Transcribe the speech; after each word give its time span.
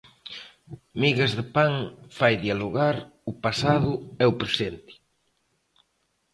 Migas 1.01 1.31
de 1.37 1.45
Pan 1.55 1.73
fai 2.17 2.33
dialogar 2.45 2.95
o 3.31 3.33
pasado 3.43 3.91
e 4.23 4.25
o 4.31 4.37
presente. 4.41 4.93